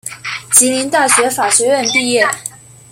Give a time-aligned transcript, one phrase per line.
[0.53, 2.27] 吉林大学法学院毕业。